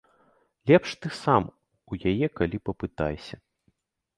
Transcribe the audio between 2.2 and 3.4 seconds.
калі папытайся.